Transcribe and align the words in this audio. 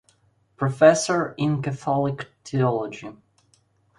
Professor 0.55 1.35
in 1.37 1.61
Catholic 1.61 2.27
Theology. 2.43 3.11